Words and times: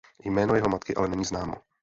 Jméno 0.25 0.55
jeho 0.55 0.69
matky 0.69 0.95
ale 0.95 1.07
není 1.07 1.25
známo. 1.25 1.53